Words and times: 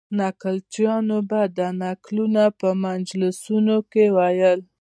نکلچیانو 0.17 1.17
به 1.29 1.41
دا 1.57 1.67
نکلونه 1.83 2.43
په 2.59 2.69
مجلسونو 2.85 3.77
کې 3.91 4.05
ویل. 4.15 4.59